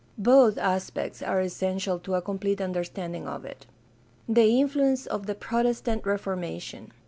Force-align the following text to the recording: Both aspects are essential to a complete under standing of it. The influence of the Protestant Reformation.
Both 0.17 0.57
aspects 0.57 1.21
are 1.21 1.39
essential 1.41 1.99
to 1.99 2.15
a 2.15 2.23
complete 2.23 2.59
under 2.59 2.83
standing 2.83 3.27
of 3.27 3.45
it. 3.45 3.67
The 4.27 4.59
influence 4.59 5.05
of 5.05 5.27
the 5.27 5.35
Protestant 5.35 6.07
Reformation. 6.07 6.91